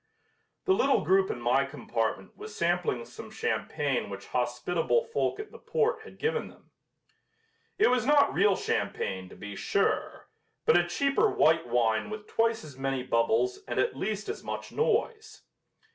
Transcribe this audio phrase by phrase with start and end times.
[0.65, 5.59] The little group in my compartment was sampling some champagne which hospitable folk at the
[5.59, 6.71] port had given them.
[7.77, 10.27] It was not real champagne, to be sure,
[10.65, 14.71] but a cheaper white wine with twice as many bubbles and at least as much
[14.71, 15.43] noise.